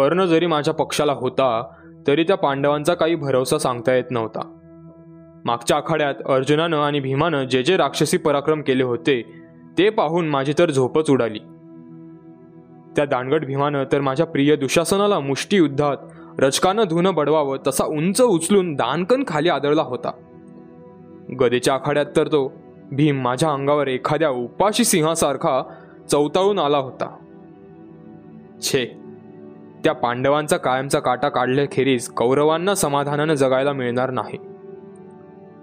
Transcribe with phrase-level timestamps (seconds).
[0.00, 1.72] कर्ण जरी माझ्या पक्षाला होता
[2.06, 4.56] तरी त्या पांडवांचा काही भरवसा सांगता येत नव्हता.
[5.44, 9.42] मागच्या आखाड्यात अर्जुनानं आणि भीमानं जे जे राक्षसी पराक्रम केले होते
[9.78, 11.38] ते पाहून माझी तर झोपच उडाली.
[12.96, 15.96] त्या दांडगट भीमानं तर माझ्या प्रिय दुशासनाला मुष्टीयुद्धात
[16.38, 20.10] रचकानं धुनं बडवावं तसा उंच उचलून दानकन खाली आदळला होता.
[21.40, 22.52] गदेच्या आखाड्यात तर तो
[22.92, 25.62] भीम माझ्या अंगावर एखाद्या उपाशी सिंहासारखा
[26.10, 27.16] चौताळून आला होता.
[28.62, 28.99] छे!
[29.84, 34.38] त्या पांडवांचा कायमचा काटा काढल्याखेरीज कौरवांना समाधानानं जगायला मिळणार नाही.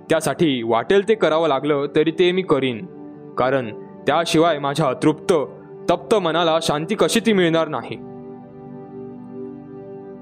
[0.10, 2.86] त्यासाठी वाटेल ते करावं लागलं तरी ते मी करीन.
[3.38, 5.34] कारण त्याशिवाय माझ्या अतृप्त
[5.92, 7.96] तप्त मनाला शांती कशी ती मिळणार नाही.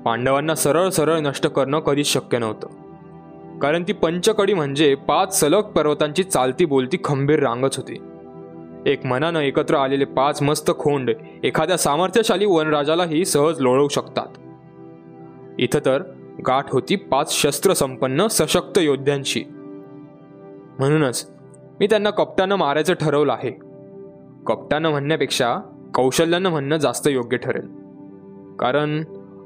[0.03, 2.67] पांडवांना सरळ सरळ नष्ट करणं कधीच शक्य नव्हतं.
[3.59, 8.01] कारण ती पंचकडी म्हणजे पाच सलग पर्वतांची चालती बोलती खंबीर रांगच होती.
[8.85, 11.11] एक मनानं एकत्र आलेले पाच मस्त खोंड
[11.43, 14.27] एखाद्या सामर्थ्यशाली वनराजालाही सहज लोळवू शकतात.
[15.59, 16.01] इथं तर
[16.47, 19.43] गाठ होती पाच शस्त्र संपन्न सशक्त योद्ध्यांशी
[20.79, 21.29] म्हणूनच
[21.79, 23.51] मी त्यांना कपटानं मारायचं ठरवलं आहे.
[24.47, 25.57] कपटानं म्हणण्यापेक्षा
[25.93, 27.67] कौशल्यानं म्हणणं जास्त योग्य ठरेल.
[28.59, 29.03] कारण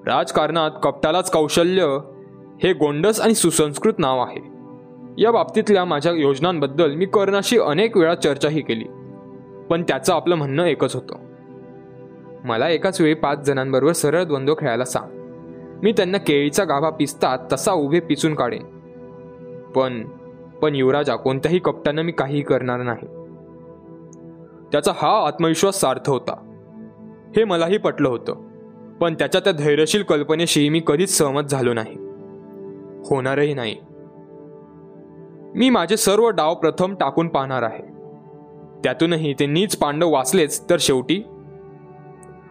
[0.07, 1.97] राजकारणात कपटालाच कौशल्य
[2.63, 4.41] हे गोंडस आणि सुसंस्कृत नाव आहे.
[5.17, 8.85] या बाबतीतल्या माझ्या योजनांबद्दल मी कर्णाशी अनेक वेळा चर्चाही केली.
[9.69, 11.15] पण त्याचं आपलं म्हणणं एकच होतं.
[12.43, 15.09] मला एकाच वेळी पाच जणांबरोबर सरळ द्वंद्व खेळायला सांग.
[15.83, 18.63] मी त्यांना केळीचा गाभा पिसतात तसा उभे पिचून काढेन.
[19.75, 20.07] पण
[20.61, 23.07] पण युवराजा कोणत्याही कपटानं मी काहीही करणार नाही.
[24.71, 26.33] त्याचा हा आत्मविश्वास सार्थ होता.
[27.35, 28.35] हे मलाही पटलं होतं.
[29.01, 31.95] पण त्याच्या त्या धैर्यशील कल्पनेशी मी कधीच सहमत झालो नाही.
[33.09, 33.75] होणारही नाही.
[35.55, 37.98] मी माझे सर्व डाव प्रथम टाकून पाहणार आहे.
[38.83, 41.23] त्यातूनही ते नीच पांडव वाचलेच तर शेवटी?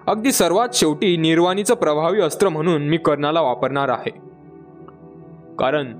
[0.06, 4.10] अगदी सर्वात शेवटी निर्वाणीचं प्रभावी अस्त्र म्हणून मी कर्णाला वापरणार आहे.
[5.58, 5.96] कारण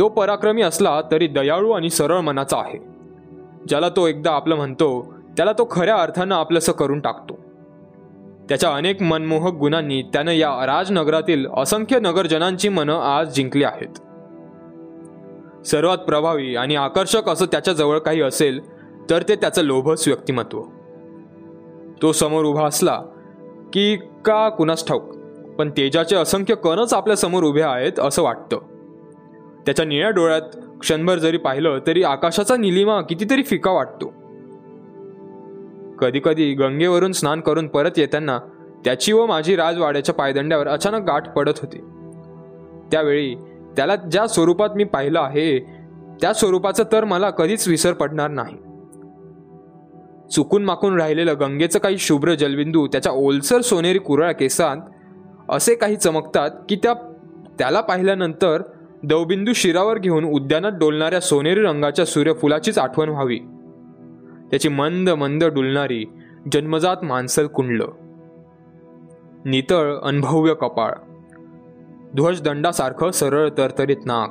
[0.00, 2.78] तो पराक्रमी असला तरी दयाळू आणि सरळ मनाचा आहे.
[3.68, 7.38] ज्याला तो एकदा आपलं म्हणतो त्याला तो खऱ्या अर्थानं आपलंसं करून टाकतो.
[8.48, 13.98] त्याच्या अनेक मनमोहक गुणांनी त्यानं या राजनगरातील असंख्य नगरजनांची मनं आज जिंकली आहेत.
[15.66, 18.77] सर्वात प्रभावी आणि आकर्षक असं त्याच्याजवळ काही असेल
[19.10, 20.62] तर ते त्याचं लोभस व्यक्तिमत्व.
[22.02, 23.02] तो समोर उभा असला
[23.72, 25.02] की का कुणास ठाऊक
[25.58, 28.58] पण तेजाचे असंख्य कणच आपल्यासमोर उभे आहेत असं वाटतं.
[29.66, 34.12] त्याच्या निळ्या डोळ्यात क्षणभर जरी पाहिलं तरी आकाशाचा निलिमा कितीतरी फिका वाटतो.
[35.98, 38.38] कधी कधी गंगेवरून स्नान करून परत येताना
[38.84, 41.78] त्याची व माझी राजवाड्याच्या पायदंड्यावर अचानक गाठ पडत होती.
[42.90, 43.34] त्यावेळी
[43.76, 45.58] त्याला ज्या स्वरूपात मी पाहिलं आहे
[46.20, 48.56] त्या स्वरूपाचं तर मला कधीच विसर पडणार नाही.
[50.32, 54.76] चुकून माकून राहिलेलं गंगेचं काही शुभ्र जलबिंदू त्याच्या ओलसर सोनेरी कुरळ्या केसात
[55.48, 56.94] असे काही चमकतात की त्या
[57.58, 58.62] त्याला पाहिल्यानंतर
[59.02, 63.38] दवबिंदू शिरावर घेऊन उद्यानात डोलणाऱ्या सोनेरी रंगाच्या सूर्यफुलाचीच आठवण व्हावी.
[64.50, 66.04] त्याची मंद मंद डुलणारी
[66.52, 67.84] जन्मजात मानसल कुंडल.
[69.44, 70.92] नितळ अनभव्य कपाळ.
[72.14, 74.30] ध्वजदंडासारखं सरळ तरतरीत नाक.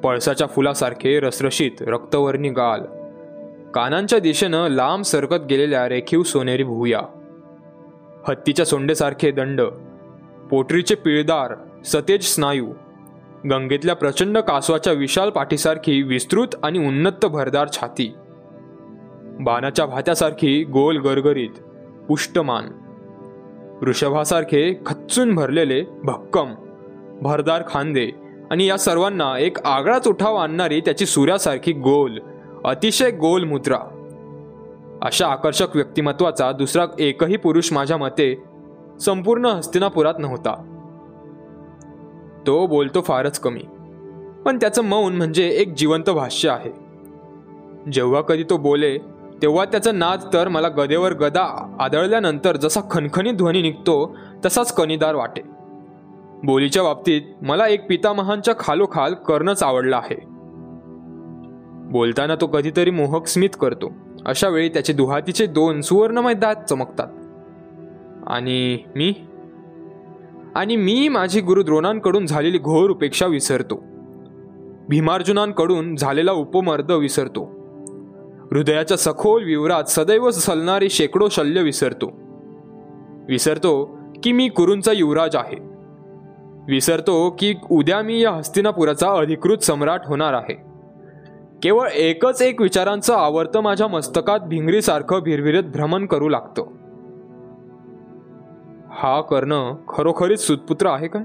[0.00, 3.01] पळसाच्या फुलासारखे रसरशीत रक्तवर्णी गाल.
[3.74, 7.00] कानांच्या दिशेनं लांब सरकत गेलेल्या रेखीव सोनेरी भुया
[8.28, 9.60] हत्तीच्या सोंडेसारखे दंड
[10.50, 12.72] पोटरीचे पिळदार सतेज स्नायू
[13.50, 18.12] गंगेतल्या प्रचंड कासवाच्या विशाल पाठीसारखी विस्तृत आणि उन्नत भरदार छाती
[19.40, 21.60] बाणाच्या भात्यासारखी गोल गरगरीत
[22.08, 22.68] पुष्टमान
[23.82, 26.54] वृषभासारखे खच्चून भरलेले भक्कम
[27.22, 28.10] भरदार खांदे
[28.50, 32.18] आणि या सर्वांना एक आगळाच उठाव आणणारी त्याची सूर्यासारखी गोल
[32.64, 33.76] अतिशय गोल मुद्रा.
[35.02, 38.42] अशा आकर्षक व्यक्तिमत्वाचा दुसरा एकही पुरुष माझ्या मते
[39.00, 40.54] संपूर्ण हस्तिनापुरात नव्हता.
[42.46, 43.60] तो बोलतो फारच कमी.
[44.44, 46.72] पण त्याचं मौन म्हणजे एक जिवंत भाष्य आहे.
[47.92, 48.98] जेव्हा कधी तो बोले
[49.42, 55.42] तेव्हा त्याचा नाद तर मला गदेवर गदा आदळल्यानंतर जसा खणखणीत ध्वनी निघतो तसाच कणीदार वाटे.
[56.44, 60.31] बोलीच्या बाबतीत मला एक पितामहांच्या खालोखाल करणंच आवडलं आहे.
[61.92, 63.92] बोलताना तो कधीतरी मोहक स्मित करतो.
[64.26, 67.06] अशा वेळी त्याचे दुहातीचे दोन सुवर्णमय दात चमकतात.
[68.26, 69.12] आणि मी?
[70.54, 73.82] आणि मी माझी गुरु द्रोणांकडून झालेली घोर उपेक्षा विसरतो.
[74.88, 77.44] भीमार्जुनांकडून झालेला उपमर्द विसरतो.
[78.50, 82.12] हृदयाच्या सखोल विवरात सदैव सलणारी शेकडो शल्य विसरतो.
[83.28, 85.56] विसरतो की मी कुरूंचा युवराज आहे.
[86.68, 90.71] विसरतो की उद्या मी या हस्तिनापुराचा अधिकृत सम्राट होणार आहे.
[91.62, 96.62] केवळ एकच एक विचारांचं आवर्त माझ्या मस्तकात भिंगरीसारखं भिरभिरत भ्रमण करू लागतं.
[98.90, 101.22] हा कर्ण खरोखरीच सुतपुत्र आहे काय?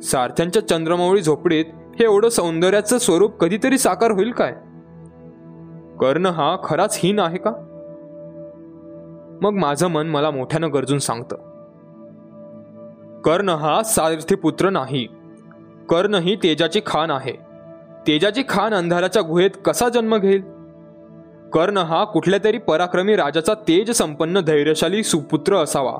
[0.00, 4.52] सारथ्यांच्या चंद्रमौळी झोपडीत हे एवढं सौंदर्याचं स्वरूप कधीतरी साकार होईल काय?
[6.00, 7.50] कर्ण हा खराच हीन आहे का?
[9.42, 11.36] मग माझं मन मला मोठ्यानं गरजून सांगतं.
[13.20, 15.06] कर्ण हा सारथी पुत्र नाही.
[15.88, 17.49] कर्ण ही तेजाची खान आहे.
[18.06, 20.42] तेजाची खान अंधाराच्या गुहेत कसा जन्म घेईल?
[21.52, 25.98] कर्ण हा कुठल्या तरी पराक्रमी राजाचा तेज संपन्न धैर्यशाली सुपुत्र असावा.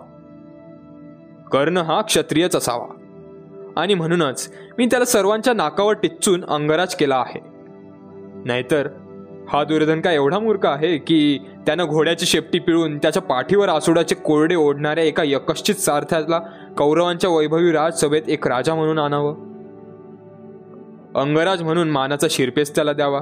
[1.52, 2.86] कर्ण हा क्षत्रियच असावा.
[3.76, 7.40] आणि म्हणूनच मी त्याला सर्वांच्या नाकावर टिचून अंगराज केला आहे.
[8.44, 8.88] नाहीतर
[9.48, 14.54] हा दुर्योधन का एवढा मूर्ख आहे की त्यानं घोड्याची शेपटी पिळून त्याच्या पाठीवर आसुडाचे कोरडे
[14.54, 16.38] ओढणाऱ्या एका यकश्चित सारथ्याला
[16.78, 19.49] कौरवांच्या वैभवी राजसभेत एक राजा म्हणून आणावं?
[21.14, 23.20] अंगराज म्हणून मानाचा शिरपेस त्याला द्यावा.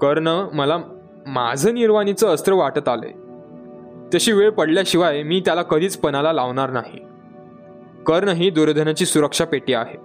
[0.00, 0.78] कर्ण मला
[1.26, 3.12] माझं निर्वाणीचं अस्त्र वाटत आलंय.
[4.14, 6.98] तशी वेळ पडल्याशिवाय मी त्याला कधीच पणाला लावणार नाही.
[8.06, 9.96] कर्ण ही दुर्योधनाची सुरक्षा पेटी आहे.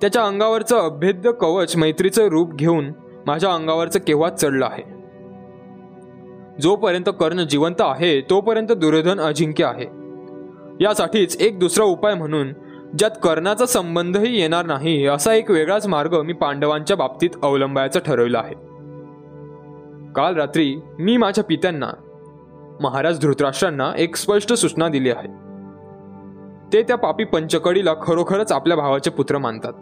[0.00, 2.92] त्याच्या अंगावरचं अभेद्य कवच मैत्रीचं रूप घेऊन
[3.26, 4.82] माझ्या अंगावरचं केव्हाच चढलं आहे.
[6.60, 9.86] जोपर्यंत कर्ण जिवंत आहे तोपर्यंत दुर्योधन अजिंक्य आहे.
[10.80, 12.48] यासाठीच एक दुसरा उपाय म्हणून
[12.98, 18.54] ज्यात कर्णाचा संबंधही येणार नाही असा एक वेगळाच मार्ग मी पांडवांच्या बाबतीत अवलंबायचं ठरवलं आहे.
[20.12, 21.90] काल रात्री मी माझ्या पित्यांना
[22.80, 25.28] महाराज धृतराष्ट्रांना एक स्पष्ट सूचना दिली आहे.
[26.72, 29.72] ते त्या पापी पंचकडीला खरोखरच आपल्या भावाचे पुत्र मानतात.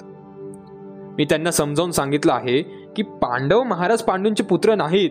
[1.17, 2.63] मी त्यांना समजावून सांगितलं आहे
[2.97, 5.11] की पांडव महाराज पांडूंचे पुत्र नाहीत.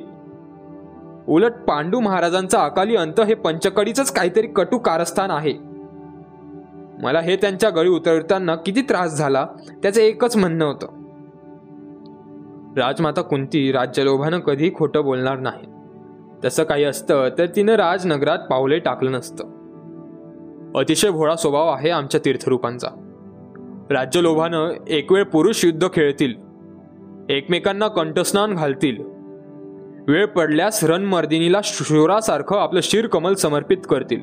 [1.28, 5.73] उलट पांडू महाराजांचा अकाली अंत हे पंचकडीच काहीतरी कटू कारस्थान आहे.
[7.02, 9.48] मला हे त्यांच्या गळी उतरताना किती त्रास झाला
[9.84, 10.88] त्याचं एकच म्हणणं होतं.
[12.78, 15.66] राजमाता कुंती राज्यलोभानं कधी खोटं बोलणार नाही.
[16.46, 19.44] तसं काही असतं तर तिनं राजनगरात पावले टाकलं नसतं.
[20.76, 22.88] अतिशय भोळा स्वभाव आहे आमच्या तीर्थरूपांचा.
[23.90, 26.34] राज्यलोभानं एक वेळ पुरुष युद्ध खेळतील.
[27.30, 29.04] एकमेकांना कंठस्नान घालतील.
[30.08, 34.20] वेळ पडल्यास रणमर्दिनीला शोरासारखं आपलं शिरकमल समर्पित करतील.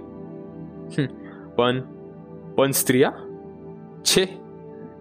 [1.58, 1.80] पण
[2.60, 3.10] पण स्त्रिया?
[4.04, 4.40] छे.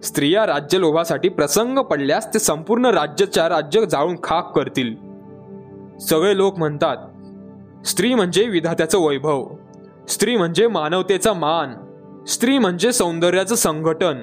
[0.02, 4.94] स्त्रिया राज्य लोभासाठी प्रसंग पडल्यास ते संपूर्ण राज्याच्या राज्य जाळून खाक करतील.
[5.98, 6.96] सगळे लोक म्हणतात
[7.86, 9.48] स्त्री म्हणजे विधात्याचं वैभव.
[10.08, 11.74] स्त्री म्हणजे मानवतेचा मान.
[12.26, 14.16] स्त्री म्हणजे सौंदर्याचं संघटन.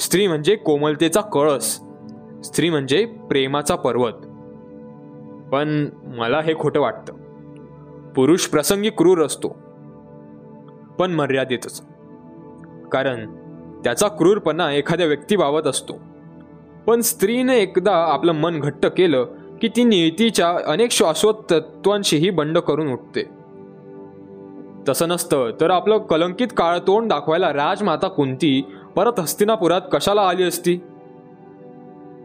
[0.00, 1.80] स्त्री म्हणजे कोमलतेचा कळस.
[2.44, 4.12] स्त्री म्हणजे प्रेमाचा पर्वत.
[5.52, 7.14] पण मला हे खोटं वाटतं.
[8.12, 9.48] पुरुष प्रसंगी क्रूर असतो.
[10.98, 11.93] पण मर्यादेतच.
[12.94, 13.26] कारण
[13.84, 15.94] त्याचा क्रूरपणा एखाद्या व्यक्तीबाबत असतो.
[16.86, 19.24] पण स्त्रीने एकदा आपलं मन घट्ट केलं
[19.60, 23.22] की ती नियतीच्या अनेक शाश्वत तत्वांशीही बंड करून उठते.
[24.88, 28.62] तसं नसतं तर आपलं कलंकित काळ तोंड दाखवायला राजमाता कुंती
[28.96, 30.76] परत हस्तिनापुरात कशाला आली असती?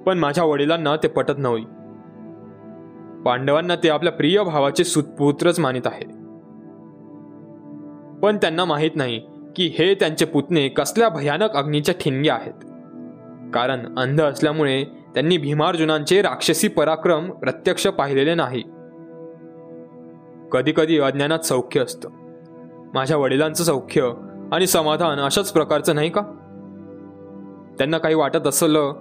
[0.06, 1.66] पण माझ्या वडिलांना ते पटत नव्हती
[3.24, 6.06] पांडवांना ते आपल्या प्रिय भावाचे सुतपुत्रच मानित आहे.
[8.19, 9.19] पण त्यांना माहीत नाही
[9.59, 12.53] की हे त्यांचे पुतणे कसल्या भयानक अग्नीच्या ठिणग्या आहेत?
[13.53, 18.63] कारण अंध असल्यामुळे त्यांनी भीमार्जुनांचे राक्षसी पराक्रम प्रत्यक्ष पाहिलेले नाही.
[20.51, 22.09] कधी कधी अज्ञानात सौख्य असतं.
[22.94, 24.13] माझ्या वडिलांचं सौख्य
[24.51, 26.21] आणि समाधान अशाच प्रकारचं नाही का?
[27.78, 28.94] त्यांना काही वाटत असलं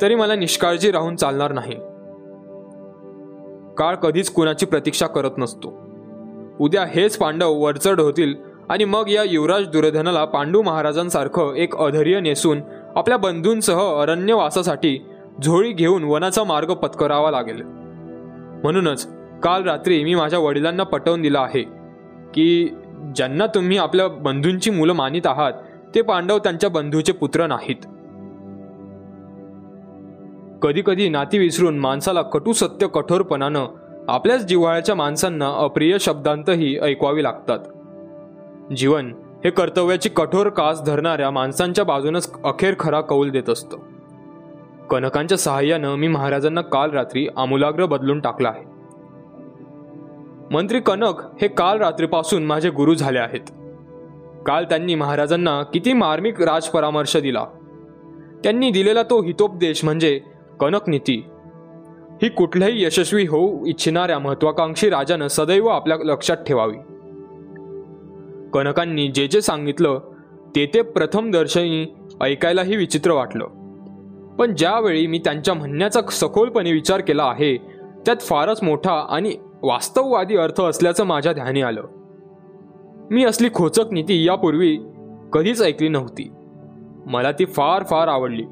[0.00, 1.74] तरी मला निष्काळजी राहून चालणार नाही.
[3.74, 5.78] काळ कधीच कुणाची प्रतीक्षा करत नसतो.
[6.60, 12.60] उद्या हेच पांडव वरचढ होतील आणि मग या युवराज दुर्योधनाला पांडू महाराजांसारखं एक अधैर्य नेसून
[12.96, 14.98] आपल्या बंधूंसह अरण्यवासासाठी
[15.42, 17.62] झोळी घेऊन वनाचा मार्ग पत्करावा लागेल.
[18.62, 19.06] म्हणूनच
[19.42, 21.62] काल रात्री मी माझ्या वडिलांना पटवून दिलं आहे
[22.34, 22.74] की
[23.16, 25.52] ज्यांना तुम्ही आपल्या बंधूंची मुलं मानित आहात
[25.94, 27.86] ते पांडव त्यांच्या बंधूचे पुत्र नाहीत.
[30.62, 33.66] कधी कधी नाती विसरून माणसाला कटू सत्य कठोरपणानं
[34.08, 37.58] आपल्याच जिव्हाळ्याच्या माणसांना अप्रिय शब्दांतही ऐकवावी लागतात.
[38.76, 43.78] जीवन हे कर्तव्याची कठोर कास धरणाऱ्या माणसांच्या बाजूनच अखेर खरा कौल देत असतं.
[44.90, 48.64] कनकांच्या सहाय्यानं मी महाराजांना काल रात्री आमूलाग्र बदलून टाकला आहे.
[50.50, 53.50] मंत्री कनक हे काल रात्रीपासून माझे गुरु झाले आहेत.
[54.46, 57.44] काल त्यांनी महाराजांना किती मार्मिक राजपरामर्श दिला.
[58.44, 60.20] त्यांनी दिलेला तो हितोपदेश म्हणजे
[60.60, 61.24] कनक नीती.
[62.22, 66.76] ही कुठल्याही यशस्वी होऊ इच्छिणाऱ्या महत्वाकांक्षी राजानं सदैव आपल्या लक्षात ठेवावी.
[68.52, 70.00] कनकांनी जे जे सांगितलं
[70.56, 73.46] ते ते प्रथम दर्शनी ऐकायलाही विचित्र वाटलं.
[74.38, 77.56] पण ज्यावेळी मी त्यांच्या म्हणण्याचा सखोलपणे विचार केला आहे
[78.06, 81.82] त्यात फारच मोठा आणि वास्तववादी अर्थ असल्याचं माझ्या ध्यानी आलं.
[83.10, 84.78] मी असली खोचक नीती यापूर्वी
[85.32, 86.30] कधीच ऐकली नव्हती.
[87.06, 88.44] मला ती फार फार आवडली.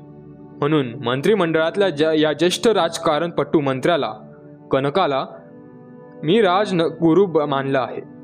[0.60, 4.12] म्हणून मंत्रिमंडळातल्या ज्या या ज्येष्ठ राजकारणपटू मंत्र्याला
[4.70, 5.26] कनकाला
[6.22, 8.17] मी राज गुरु मानला आहे.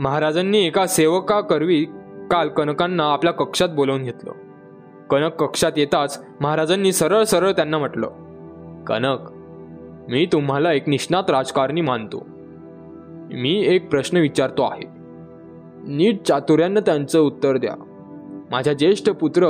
[0.00, 1.84] महाराजांनी एका सेवकाकरवी
[2.30, 4.32] काल कनकांना आपल्या कक्षात बोलवून घेतलं.
[5.10, 8.08] कनक कक्षात येताच महाराजांनी सरळ सरळ त्यांना म्हटलं
[8.84, 9.18] कनक
[10.10, 12.26] मी तुम्हाला एक निष्णात राजकारणी मानतो.
[13.32, 14.86] मी एक प्रश्न विचारतो आहे.
[15.88, 17.74] नीट चातुर्यानं त्यांचं उत्तर द्या.
[18.50, 19.46] माझ्या ज्येष्ठ पुत्र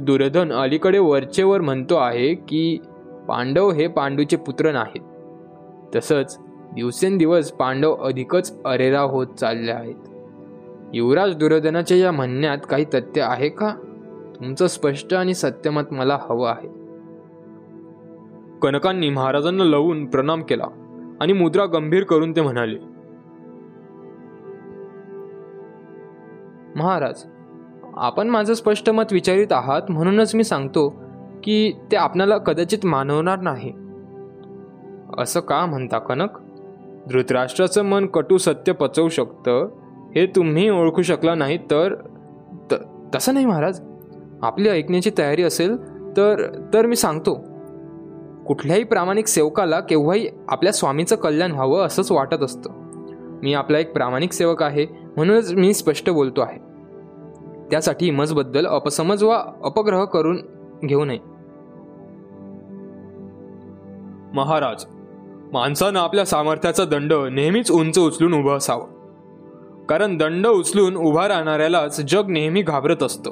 [0.00, 2.78] दुर्योधन अलीकडे वरचेवर म्हणतो आहे की
[3.28, 5.00] पांडव हे पांडूचे पुत्र नाहीत.
[5.96, 6.38] तसंच
[6.76, 9.94] दिवसेंदिवस पांडव अधिकच अरेरा होत चालले आहेत.
[10.94, 13.74] युवराज दुर्योधनाच्या या म्हणण्यात काही तथ्य आहे का?
[14.40, 16.68] तुमचं स्पष्ट आणि सत्यमत मला हवं आहे.
[18.62, 20.64] कनकांनी महाराजांना लवून प्रणाम केला
[21.20, 22.78] आणि मुद्रा गंभीर करून ते म्हणाले
[26.76, 27.24] महाराज
[27.96, 30.88] आपण माझं स्पष्ट मत विचारित आहात म्हणूनच मी सांगतो
[31.42, 33.72] की ते आपणाला कदाचित मानवणार नाही.
[35.18, 36.45] असं का म्हणता कनक?
[37.08, 39.68] धृतराष्ट्राचं मन कटू सत्य पचवू शकतं
[40.16, 41.94] हे तुम्ही ओळखू शकला नाही तर
[43.14, 43.80] तसं नाही महाराज.
[44.42, 45.76] आपली ऐकण्याची तयारी असेल
[46.16, 47.34] तर तर मी सांगतो.
[48.46, 52.70] कुठल्याही प्रामाणिक सेवकाला केव्हाही आपल्या स्वामीचं कल्याण व्हावं असंच वाटत असतं.
[53.42, 54.86] मी आपला एक प्रामाणिक सेवक आहे
[55.16, 56.58] म्हणूनच मी स्पष्ट बोलतो आहे.
[57.70, 60.38] त्यासाठी मजबद्दल अपसमज वा अपग्रह करून
[60.86, 61.18] घेऊ नये.
[64.34, 64.84] महाराज
[65.52, 68.86] माणसानं आपल्या सामर्थ्याचा दंड नेहमीच उंच उचलून उभं असावं.
[69.86, 73.30] कारण दंड उचलून उभा राहणाऱ्यालाच जग नेहमी घाबरत असतं.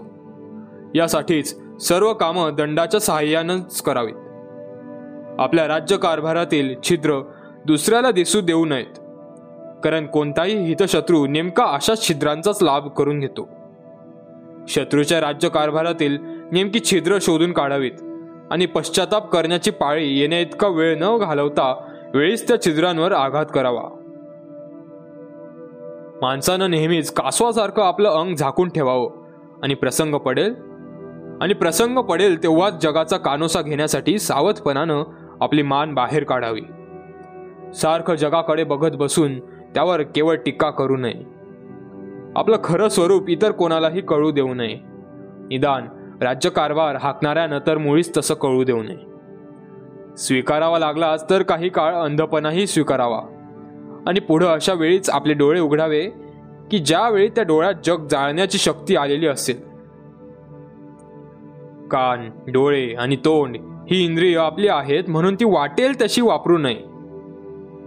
[0.95, 4.15] यासाठीच सर्व कामं दंडाच्या सहाय्यानंच करावीत.
[5.39, 7.21] आपल्या राज्यकारभारातील छिद्र
[7.67, 8.99] दुसऱ्याला दिसू देऊ नयेत.
[9.85, 13.49] कारण कोणताही हितशत्रू नेमका अशाच छिद्रांचाच लाभ करून घेतो.
[14.69, 16.19] शत्रूच्या राज्यकारभारातील
[16.53, 18.03] नेमकी छिद्र शोधून काढावीत
[18.51, 23.83] आणि पश्चाताप करण्याची पाळी येण्या इतका वेळ न घालवता वेळीच त्या छिद्रांवर आघात करावा.
[26.23, 29.11] माणसानं नेहमीच कासवासारखं आपलं अंग झाकून ठेवावं.
[29.63, 30.55] आणि प्रसंग पडेल?
[31.41, 35.03] आणि प्रसंग पडेल तेव्हाच जगाचा कानोसा घेण्यासाठी सावधपणानं
[35.41, 36.61] आपली मान बाहेर काढावी.
[37.75, 41.25] सारखं जगाकडे बघत बसून त्यावर केवळ टीका करू नये.
[42.37, 44.79] आपलं खरं स्वरूप इतर कोणालाही कळू देऊ नये.
[45.49, 45.89] निदान
[46.23, 49.14] राज्यकारभार हाकणाऱ्यानं तर मुळीच तसं कळू देऊ नये.
[50.19, 53.23] स्वीकारावा लागलाच तर काही काळ अंधपणाही स्वीकारावा.
[54.07, 56.05] आणि पुढं अशा वेळीच आपले डोळे उघडावे
[56.71, 59.57] की ज्यावेळी त्या डोळ्यात जग जाळण्याची शक्ती आलेली असेल.
[61.89, 63.57] कान डोळे आणि तोंड
[63.91, 66.81] ही इंद्रिय आपली आहेत म्हणून ती वाटेल तशी वापरू नये.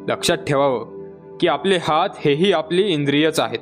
[0.07, 0.97] लक्षात ठेवावं
[1.39, 3.59] की आपले हात हेही आपली इंद्रियच आहेत.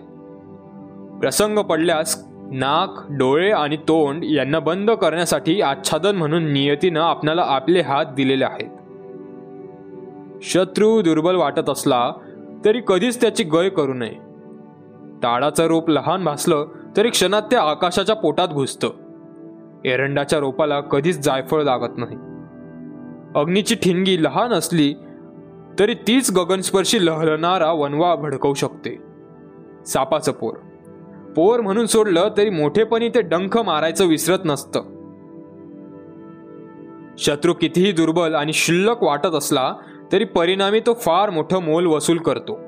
[1.19, 8.05] प्रसंग पडल्यास नाक डोळे आणि तोंड यांना बंद करण्यासाठी आच्छादन म्हणून नियतीनं आपल्याला आपले हात
[8.05, 8.69] दिलेले आहेत.
[10.43, 12.11] शत्रू दुर्बल वाटत असला
[12.65, 14.15] तरी कधीच त्याची गय करू नये.
[15.23, 16.65] ताडाचं रोप लहान भासलं
[16.97, 18.89] तरी क्षणात ते आकाशाच्या पोटात घुसतं.
[19.85, 22.15] एरंडाच्या रोपाला कधीच जायफळ लागत नाही.
[23.35, 24.93] अग्नीची ठिणगी लहान असली
[25.79, 28.97] तरी तीच गगनस्पर्शी लहलणारा वनवा भडकवू शकते.
[29.85, 30.53] सापाचं पोर.
[31.35, 34.83] पोर म्हणून सोडलं तरी मोठेपणी ते डंख मारायचं विसरत नसतं.
[37.17, 39.73] शत्रू कितीही दुर्बल आणि शिल्लक वाटत असला
[40.11, 42.59] तरी परिणामी तो फार मोठं मोल वसूल करतो.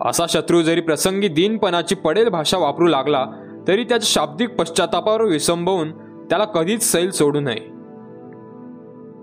[0.00, 3.24] असा शत्रू जरी प्रसंगी दिनपणाची पडेल भाषा वापरू लागला
[3.68, 5.90] तरी त्याच्या शाब्दिक पश्चातापावर विसंबवून
[6.24, 7.70] त्याला कधीच सैल सोडू नये.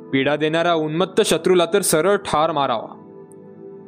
[0.10, 2.98] पीडा देणाऱ्या उन्मत्त शत्रूला तर सरळ ठार मारावा.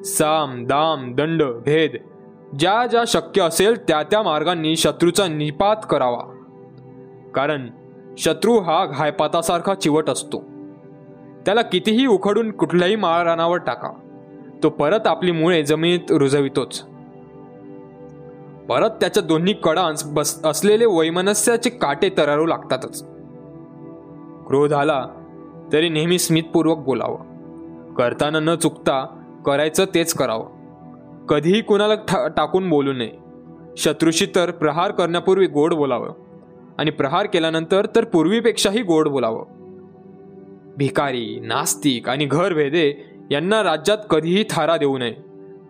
[0.05, 1.97] साम दाम दंड भेद
[2.59, 6.19] ज्या ज्या शक्य असेल त्या त्या मार्गांनी शत्रूचा निपात करावा.
[7.35, 7.67] कारण
[8.17, 10.43] शत्रू हा घायपातासारखा चिवट असतो.
[11.45, 13.89] त्याला कितीही उखडून कुठल्याही माळरानावर टाका.
[14.63, 16.81] तो परत आपली मुळे जमिनीत रुजवितोच.
[18.69, 23.03] परत त्याच्या दोन्ही कडांस बस असलेले वैमनस्याचे काटे तरारू लागतातच.
[24.47, 25.05] क्रोध आला
[25.73, 27.19] तरी नेहमी स्मितपूर्वक बोलावं.
[27.93, 29.05] करताना न चुकता
[29.45, 30.62] करायचं तेच करावं.
[31.29, 33.11] कधीही कुणाला टाकून बोलू नये.
[33.77, 36.13] शत्रूशी तर प्रहार करण्यापूर्वी गोड बोलावं
[36.77, 39.45] आणि प्रहार केल्यानंतर तर पूर्वीपेक्षाही गोड बोलावं.
[40.77, 45.15] भिकारी नास्तिक आणि घरभेदे यांना राज्यात कधीही थारा देऊ नये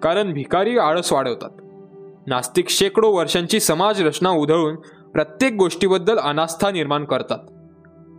[0.03, 1.49] कारण भिकारी आळस वाढवतात.
[2.27, 4.75] नास्तिक शेकडो वर्षांची समाज रचना उधळून
[5.13, 7.39] प्रत्येक गोष्टीबद्दल अनास्था निर्माण करतात.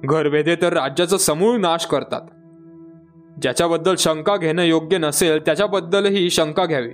[0.05, 2.21] घरभेदे तर राज्याचा समूळ नाश करतात.
[3.43, 6.91] ज्याच्याबद्दल शंका घेणं योग्य नसेल त्याच्याबद्दलही शंका घ्यावी.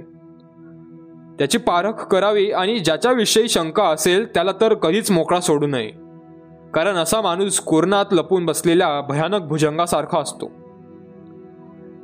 [1.40, 5.90] त्याची पारख करावी आणि ज्याच्याविषयी शंका असेल त्याला तर कधीच मोकळा सोडू नये.
[6.74, 10.50] कारण असा माणूस कोरणात लपून बसलेल्या भयानक भुजंगासारखा असतो.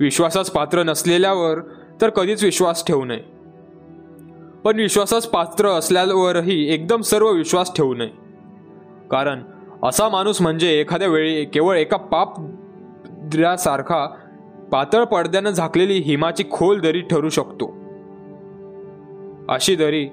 [0.00, 1.60] विश्वासास पात्र नसलेल्यावर
[2.00, 3.20] तर कधीच विश्वास ठेवू नये.
[4.64, 8.10] पण विश्वासास पात्र असल्यावरही एकदम सर्व विश्वास ठेवू नये.
[9.10, 9.42] कारण
[9.82, 12.34] असा माणूस म्हणजे एखाद्या वेळी केवळ एका पाप
[13.08, 14.06] द्र्यासारखा
[14.72, 17.85] पातळ पडद्यानं झाकलेली हिमाची खोल दरी ठरू शकतो.
[19.48, 20.04] अशी दरी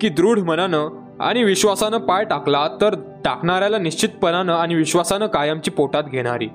[0.00, 0.88] की दृढ मनानं
[1.20, 6.48] आणि विश्वासानं पाय टाकला तर टाकणाऱ्याला निश्चितपणानं आणि विश्वासानं कायमची पोटात घेणारी.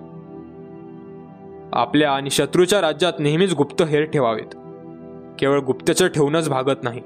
[1.73, 4.55] आपल्या आणि शत्रूच्या राज्यात नेहमीच गुप्तहेर ठेवावेत.
[5.39, 7.01] केवळ गुप्तचर ठेवूनच भागत नाही.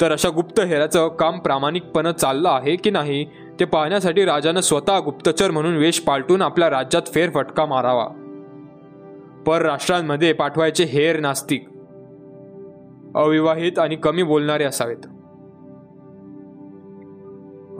[0.00, 3.24] तर अशा गुप्तहेराचं काम प्रामाणिकपणे चाललं आहे की नाही
[3.60, 8.06] ते पाहण्यासाठी राजानं स्वतः गुप्तचर म्हणून वेश पालटून आपल्या राज्यात फेरफटका मारावा.
[9.46, 11.68] परराष्ट्रांमध्ये पाठवायचे हेर नास्तिक.
[13.16, 15.06] अविवाहित आणि कमी बोलणारे असावेत.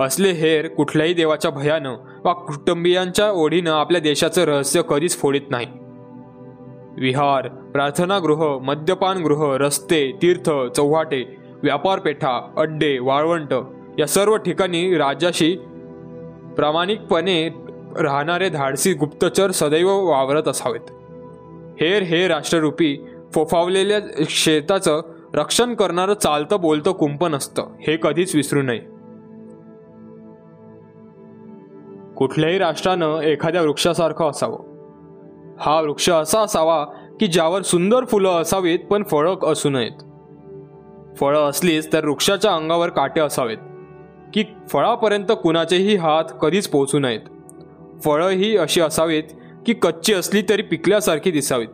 [0.01, 5.67] असले हेर कुठल्याही देवाच्या भयानं वा कुटुंबियांच्या ओढीनं आपल्या देशाचं रहस्य कधीच फोडीत नाही.
[7.01, 13.55] विहार प्रार्थनागृह मद्यपानगृह रस्ते तीर्थ चौहाटे व्यापारपेठा अड्डे वाळवंट
[13.99, 15.57] या सर्व ठिकाणी राजाशी
[16.57, 17.49] प्रामाणिकपणे
[18.01, 20.91] राहणारे धाडसी गुप्तचर सदैव वावरत असावेत.
[21.81, 22.97] हेर हे राष्ट्ररूपी
[23.35, 25.01] फोफावलेल्या शेताचं
[25.37, 27.63] रक्षण करणारं चालतं बोलतं कुंपण असतं.
[27.63, 28.79] हे कधीच विसरू नये.
[32.17, 34.59] कुठल्याही राष्ट्रानं एखाद्या वृक्षासारखं असावं.
[35.61, 36.85] हा वृक्ष असा असावा
[37.21, 39.93] की ज्यावर सुंदर फुलं असावीत पण फळं असू नयेत.
[41.17, 43.59] फळं असलीच तर वृक्षाच्या अंगावर काटे असावेत.
[44.35, 47.21] की फळापर्यंत कुणाचेही हात कधीच पोचू नयेत.
[48.05, 49.25] फळं ही अशी असावीत
[49.67, 51.69] की कच्ची असली तरी पिकल्यासारखी दिसावीत.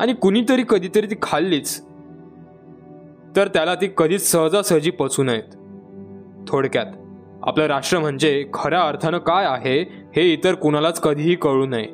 [0.00, 1.85] आणि कुणीतरी कधीतरी ती खाल्लीच.
[3.36, 5.56] तर त्याला ती कधीच सहजासहजी पचू नयेत.
[6.48, 6.86] थोडक्यात
[7.42, 9.80] आपलं राष्ट्र म्हणजे खऱ्या अर्थानं काय आहे
[10.16, 11.88] हे इतर कुणालाच कधीही कळू नये.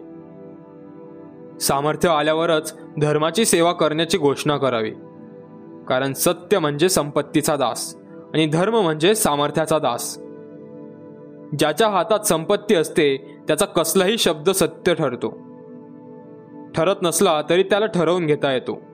[1.58, 4.90] सामर्थ्य आल्यावरच धर्माची सेवा करण्याची घोषणा करावी.
[5.88, 7.96] कारण सत्य म्हणजे संपत्तीचा दास
[8.34, 10.18] आणि धर्म म्हणजे सामर्थ्याचा दास.
[11.58, 15.38] ज्याच्या हातात संपत्ती असते त्याचा कसलाही शब्द सत्य ठरतो.
[16.74, 18.91] ठरत नसला तरी त्याला ठरवून घेता येतो.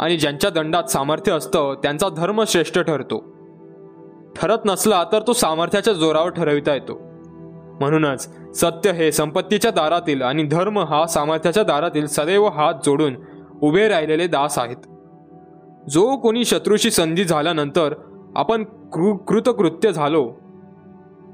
[0.00, 3.24] आणि ज्यांच्या दंडात सामर्थ्य असतं त्यांचा धर्म श्रेष्ठ ठरतो.
[4.36, 7.00] ठरत नसला तर तो सामर्थ्याच्या जोरावर ठरविता येतो.
[7.80, 8.28] म्हणूनच
[8.60, 13.16] सत्य हे संपत्तीच्या दारातील आणि धर्म हा सामर्थ्याच्या दारातील सदैव हात जोडून
[13.62, 14.76] उभे राहिलेले दास आहेत.
[15.90, 17.94] जो कोणी शत्रूशी संधी झाल्यानंतर
[18.36, 20.32] आपण कृ कृतकृत्य झालो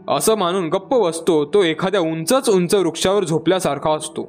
[0.08, 4.22] असं मानून गप्प बसतो तो एखाद्या उंचच उंच वृक्षावर झोपल्यासारखा असतो.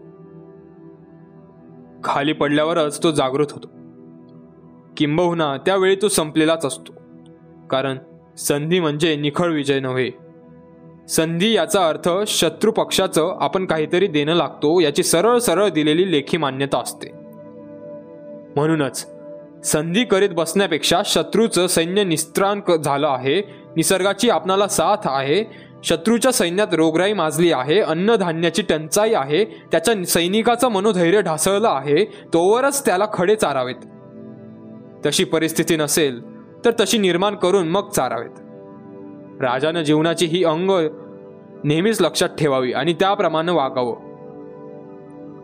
[2.03, 3.72] खाली पडल्यावरच तो जागृत होतो.
[4.97, 6.93] किंबहुना त्यावेळी तो संपलेलाच असतो.
[7.69, 7.97] कारण
[8.37, 10.09] संधी म्हणजे निखळ विजय नव्हे.
[11.09, 16.79] संधी याचा अर्थ शत्रू पक्षाचं आपण काहीतरी देणं लागतो याची सरळ सरळ दिलेली लेखी मान्यता
[16.79, 17.07] असते.
[18.55, 19.07] म्हणूनच
[19.63, 23.41] संधी करीत बसण्यापेक्षा शत्रूचं सैन्य निस्त्राण झालं आहे
[23.75, 25.45] निसर्गाची आपणाला साथ आहे
[25.83, 33.05] शत्रूच्या सैन्यात रोगराई माजली आहे अन्नधान्याची टंचाई आहे त्याच्या सैनिकाचं मनोधैर्य ढासळलं आहे तोवरच त्याला
[33.13, 33.75] खडे चारावेत.
[35.05, 36.23] तशी परिस्थिती नसेल
[36.65, 38.29] तर तशी निर्माण करून मग चारावेत.
[39.41, 40.71] राजानं जीवनाची ही अंग
[41.63, 43.95] नेहमीच लक्षात ठेवावी आणि त्याप्रमाणे वागावं.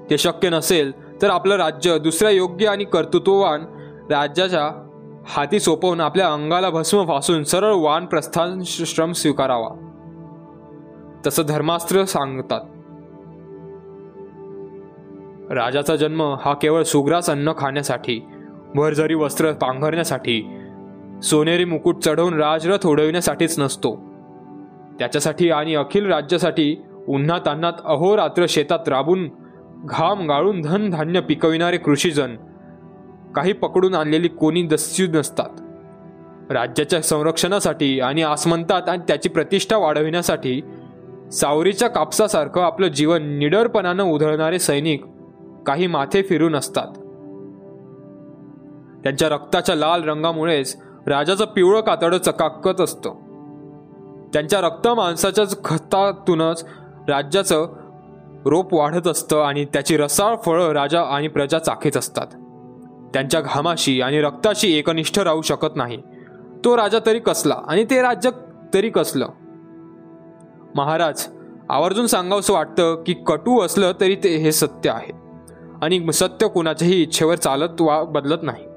[0.10, 3.62] ते शक्य नसेल तर आपलं राज्य दुसऱ्या योग्य आणि कर्तृत्ववान
[4.10, 4.86] राज्याच्या
[5.28, 9.70] हाती सोपवून आपल्या अंगाला भस्म फासून सरळ वान प्रस्थान श्रम स्वीकारावा.
[11.28, 12.62] तसं धर्मास्त्र सांगतात.
[15.52, 18.22] राजाचा जन्म हा केवळ सुग्रास अन्न खाण्यासाठी
[18.76, 20.58] भरझरी वस्त्र पांघरण्यासाठी.
[21.24, 23.96] सोनेरी मुकुट चढवून राजरथ उडविण्यासाठीच नसतो.
[25.00, 29.30] त्याच्यासाठी आणि अखिल राज्यासाठी उन्हा अन्नात अहोरात्र शेतात राबून
[29.86, 32.36] घाम गाळून धनधान्य पिकविणारे कृषीजन.
[33.36, 35.50] काही पकडून आणलेली कोणी दस्यू नसतात.
[36.52, 40.62] राज्याच्या संरक्षणासाठी आणि आसमंतात आणि त्याची प्रतिष्ठा वाढविण्यासाठी
[41.32, 45.06] सावरीच्या कापसासारखं आपलं जीवन निडरपणानं उधळणारे सैनिक
[45.68, 46.88] काही माथे फिरून असतात
[49.04, 53.14] त्यांच्या रक्ताच्या लाल रंगामुळेच राजाचं पिवळं कातडं चकाकत असतं.
[54.34, 56.66] त्यांच्या रक्त माणसाच्याच खतातूनच
[57.10, 57.68] राज्याचं
[58.46, 62.28] रोप वाढत असतं आणि त्याची रसाळ फळं राजा आणि प्रजा चाखेच असतात.
[63.14, 65.98] त्यांच्या घामाशी आणि रक्ताशी एकनिष्ठ राहू शकत नाही.
[66.66, 68.30] तो राजा तरी कसला आणि ते राज्य
[68.74, 69.28] तरी कसलं?
[70.76, 71.28] महाराज
[71.70, 75.12] आवर्जून सांगावंसं वाटतं की कटू असलं तरी ते हे सत्य आहे.
[75.82, 78.69] आणि सत्य कुणाच्याही इच्छेवर चालत वा बदलत नाही.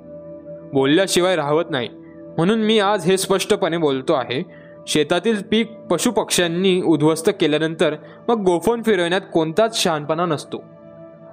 [0.72, 1.88] बोलल्याशिवाय राहत नाही.
[2.36, 4.44] म्हणून मी आज हे स्पष्टपणे बोलतो आहे.
[4.86, 7.94] शेतातील पीक पशुपक्ष्यांनी उद्ध्वस्त केल्यानंतर
[8.28, 10.64] मग गोफोन फिरवण्यात कोणताच शहाणपणा नसतो.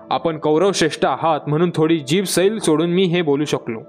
[0.10, 3.80] आपण कौरव श्रेष्ठ आहात म्हणून थोडी जीभ सैल सोडून मी हे बोलू शकलो.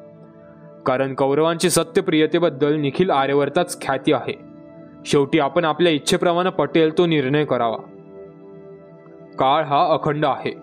[0.86, 4.38] कारण कौरवांची सत्यप्रियतेबद्दल निखिल आर्यवर्ताच ख्याती आहे.
[5.06, 7.76] शेवटी आपण आपल्या इच्छेप्रमाणे पटेल तो निर्णय करावा.
[9.38, 10.54] काळ हा अखंड आहे.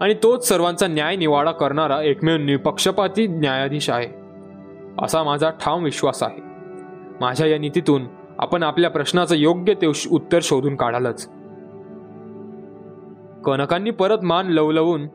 [0.00, 4.27] आणि तोच सर्वांचा न्याय निवाडा करणारा एकमेव निपक्षपाती न्यायाधीश आहे.
[5.02, 6.40] असा माझा ठाम विश्वास आहे.
[7.20, 8.02] माझ्या या नीतीतून
[8.38, 11.28] आपण आपल्या प्रश्नाचं योग्य ते उत्तर शोधून काढालच.
[13.44, 15.06] कनकांनी परत मान लवलवून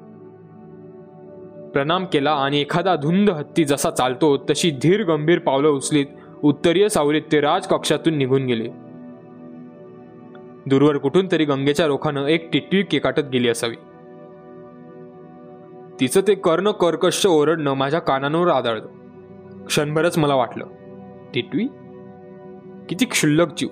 [1.72, 6.06] प्रणाम केला आणि एखादा धुंद हत्ती जसा चालतो तशी धीर गंभीर पावलं उचलीत
[6.44, 8.70] उत्तरीय सावरीत ते राजकक्षातून निघून गेले.
[10.66, 13.76] दूरवर कुठून तरी गंगेच्या रोखानं एक टिटवी केकाटत गेली असावी.
[16.00, 19.03] तिचं ते कर्ण कर्कश ओरडणं माझ्या कानांवर आदळलं.
[19.68, 20.66] क्षणभरच मला वाटलं.
[21.34, 21.68] टिटवी?
[22.90, 23.70] किती क्षुल्लक जीव.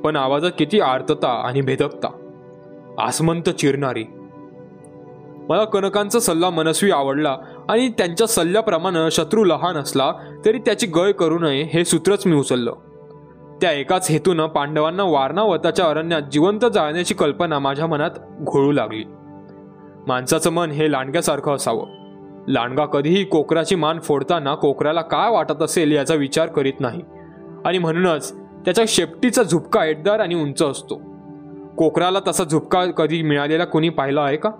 [0.00, 2.08] पण आवाजात किती आर्तता आणि भेदकता.
[2.98, 4.04] आसमंत चिरणारी.
[5.48, 7.36] मला कनकांचा सल्ला मनस्वी आवडला
[7.68, 10.12] आणि त्यांच्या सल्ल्याप्रमाणे शत्रू लहान असला
[10.44, 12.74] तरी त्याची गय करू नये हे सूत्रच मी उचललं.
[13.60, 19.04] त्या एकाच हेतूनं पांडवांना वारणावताच्या अरण्यात जिवंत जाळण्याची कल्पना माझ्या मनात घोळू लागली.
[20.08, 22.03] माणसाचं मन हे लांडग्यासारखं असावं.
[22.48, 27.02] लांडगा कधीही कोकराची मान फोडताना कोकराला काय वाटत असेल याचा विचार करीत नाही.
[27.64, 31.00] आणि म्हणूनच त्याच्या शेपटीचा झुपका एटदार आणि उंच असतो.
[31.78, 34.50] कोकराला तसा झुपका कधी मिळालेला कुणी पाहिला आहे का?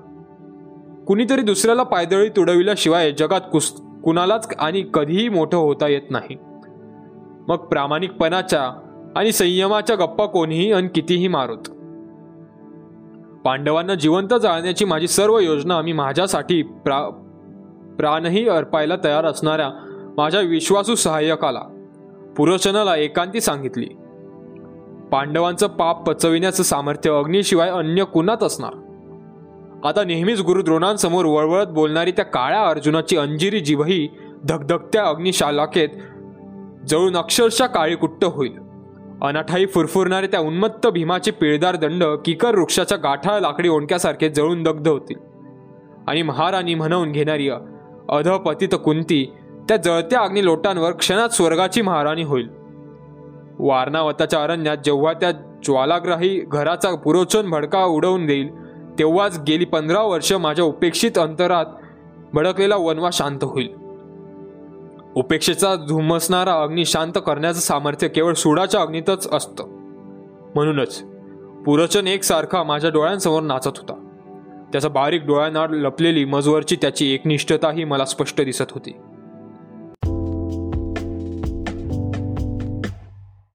[1.06, 6.36] कुणीतरी दुसऱ्याला पायदळी तुडविल्याशिवाय जगात कुस कुणालाच आणि कधीही मोठं होता येत नाही.
[7.48, 8.80] मग प्रामाणिकपणाच्या
[9.16, 11.70] आणि संयमाच्या गप्पा कोणीही आणि कितीही मारोत.
[13.44, 17.20] पांडवांना जिवंत जाळण्याची माझी सर्व योजना मी माझ्यासाठी प्रा
[17.98, 19.70] प्राणही अर्पायला तयार असणाऱ्या
[20.16, 21.60] माझ्या विश्वासू सहाय्यकाला
[22.36, 23.86] पुरोचनाला एकांती सांगितली.
[25.12, 28.72] पांडवांचं पाप पचविण्याचं सामर्थ्य अग्नीशिवाय अन्य कुणात असणार?
[29.84, 34.08] आता नेहमीच गुरुद्रोणांसमोर वळवळत बोलणारी त्या काळ्या अर्जुनाची अंजिरी जीवही
[34.44, 35.88] धगधगत्या अग्निशालाकेत
[36.88, 38.52] जळून अक्षरशः काळीकुट्ट होईल.
[39.22, 45.16] अनाठाई फुरफुरणारे त्या उन्मत्त भीमाचे पिळदार दंड किकर वृक्षाच्या गाठा लाकडी ओंडक्यासारखे जळून दग्ध होतील.
[46.08, 47.48] आणि महाराणी म्हणून घेणारी
[48.08, 49.32] अधपतित कुंती
[49.68, 52.48] त्या जळत्या अग्नी लोटांवर क्षणात स्वर्गाची महाराणी होईल.
[53.58, 55.30] वारणावताच्या अरण्यात जेव्हा त्या
[55.62, 58.48] ज्वालाग्राही घराचा पुरोचन भडका उडवून देईल
[58.98, 61.66] तेव्हाच गेली पंधरा वर्ष माझ्या उपेक्षित अंतरात
[62.32, 63.74] भडकलेला वनवा शांत होईल.
[65.16, 69.64] उपेक्षेचा धुमसणारा अग्नी शांत करण्याचं सामर्थ्य केवळ सुडाच्या अग्नीतच असतं.
[70.54, 71.04] म्हणूनच
[71.66, 74.03] पुरचन एकसारखा माझ्या डोळ्यांसमोर नाचत होता.
[74.74, 78.90] त्याचा बारीक डोळ्यांना लपलेली मजवरची त्याची एकनिष्ठताही मला स्पष्ट दिसत होती.